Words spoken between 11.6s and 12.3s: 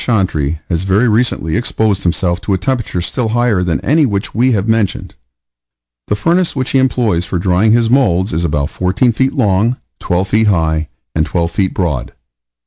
broad.